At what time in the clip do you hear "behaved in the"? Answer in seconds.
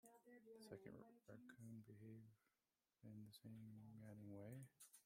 1.85-3.31